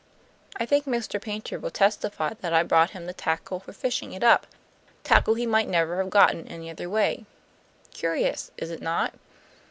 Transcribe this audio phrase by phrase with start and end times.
[0.55, 1.21] I think Mr.
[1.21, 4.47] Paynter will testify that I brought him the tackle for fishing it up,
[5.03, 7.27] tackle he might never have got in any other way.
[7.93, 9.13] Curious, is it not?